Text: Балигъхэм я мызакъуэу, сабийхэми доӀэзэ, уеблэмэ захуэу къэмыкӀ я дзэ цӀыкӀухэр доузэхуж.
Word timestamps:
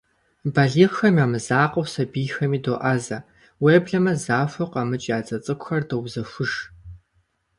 Балигъхэм 0.53 1.15
я 1.23 1.27
мызакъуэу, 1.31 1.89
сабийхэми 1.93 2.59
доӀэзэ, 2.63 3.17
уеблэмэ 3.63 4.13
захуэу 4.23 4.71
къэмыкӀ 4.73 5.07
я 5.17 5.19
дзэ 5.25 5.37
цӀыкӀухэр 5.43 5.83
доузэхуж. 5.89 6.51